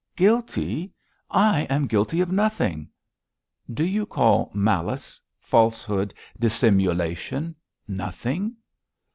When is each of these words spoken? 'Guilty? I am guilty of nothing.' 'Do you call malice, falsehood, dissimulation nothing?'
'Guilty? 0.15 0.91
I 1.29 1.67
am 1.69 1.85
guilty 1.85 2.21
of 2.21 2.31
nothing.' 2.31 2.89
'Do 3.71 3.85
you 3.85 4.07
call 4.07 4.49
malice, 4.51 5.21
falsehood, 5.39 6.11
dissimulation 6.39 7.55
nothing?' 7.87 8.55